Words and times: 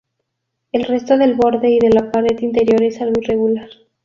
El 0.71 0.85
resto 0.85 1.15
del 1.19 1.35
borde 1.35 1.69
y 1.69 1.77
de 1.79 1.91
la 1.91 2.11
pared 2.11 2.35
interior 2.39 2.81
es 2.81 2.99
algo 3.01 3.21
irregular. 3.21 3.69